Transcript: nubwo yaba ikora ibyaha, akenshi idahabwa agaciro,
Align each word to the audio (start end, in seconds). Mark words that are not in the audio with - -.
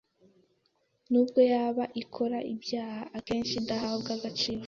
nubwo 1.11 1.39
yaba 1.51 1.83
ikora 2.01 2.37
ibyaha, 2.53 3.03
akenshi 3.17 3.53
idahabwa 3.61 4.11
agaciro, 4.17 4.59